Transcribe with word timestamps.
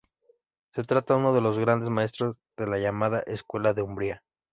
Se 0.73 0.83
trata 0.83 1.13
de 1.13 1.19
uno 1.19 1.31
de 1.31 1.41
los 1.41 1.59
grandes 1.59 1.91
maestros 1.91 2.35
de 2.57 2.65
la 2.65 2.79
llamada 2.79 3.19
Escuela 3.27 3.75
de 3.75 3.83
Umbría. 3.83 4.23